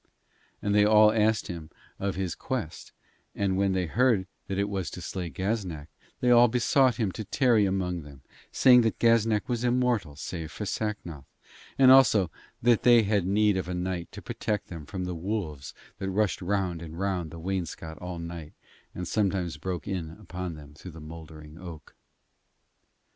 And 0.63 0.73
they 0.73 0.83
all 0.83 1.11
asked 1.13 1.45
him 1.45 1.69
of 1.99 2.15
his 2.15 2.33
quest, 2.33 2.91
and 3.35 3.55
when 3.55 3.73
they 3.73 3.85
heard 3.85 4.25
that 4.47 4.57
it 4.57 4.67
was 4.67 4.89
to 4.89 4.99
slay 4.99 5.29
Gaznak, 5.29 5.89
they 6.21 6.31
all 6.31 6.47
besought 6.47 6.95
him 6.95 7.11
to 7.11 7.23
tarry 7.23 7.67
among 7.67 8.01
them, 8.01 8.23
saying 8.51 8.81
that 8.81 8.97
Gaznak 8.97 9.47
was 9.47 9.63
immortal, 9.63 10.15
save 10.15 10.51
for 10.51 10.65
Sacnoth, 10.65 11.25
and 11.77 11.91
also 11.91 12.31
that 12.63 12.81
they 12.81 13.03
had 13.03 13.27
need 13.27 13.57
of 13.57 13.67
a 13.67 13.75
knight 13.75 14.11
to 14.13 14.23
protect 14.23 14.69
them 14.69 14.87
from 14.87 15.05
the 15.05 15.13
wolves 15.13 15.75
that 15.99 16.09
rushed 16.09 16.41
round 16.41 16.81
and 16.81 16.97
round 16.97 17.29
the 17.29 17.37
wainscot 17.37 17.99
all 17.99 18.17
the 18.17 18.23
night 18.25 18.53
and 18.95 19.07
sometimes 19.07 19.57
broke 19.57 19.87
in 19.87 20.09
upon 20.19 20.55
them 20.55 20.73
through 20.73 20.89
the 20.93 20.99
mouldering 20.99 21.59
oak. 21.59 21.93